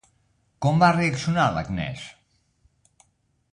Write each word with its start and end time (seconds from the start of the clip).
Com 0.65 0.79
va 0.83 0.89
reaccionar 0.95 1.45
l'Agnès? 1.57 2.09